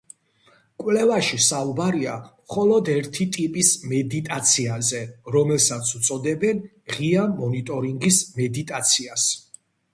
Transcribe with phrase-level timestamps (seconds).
[0.83, 5.03] კვლევაში საუბარია მხოლოდ ერთი ტიპის მედიტაციაზე,
[5.37, 9.31] რომელსაც უწოდებენ ღია მონიტორინგის მედიტაციას.